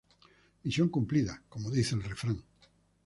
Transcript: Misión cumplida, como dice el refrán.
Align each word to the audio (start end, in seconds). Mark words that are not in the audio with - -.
Misión 0.63 0.89
cumplida, 0.89 1.43
como 1.47 1.69
dice 1.69 1.93
el 1.93 2.01
refrán. 2.01 2.41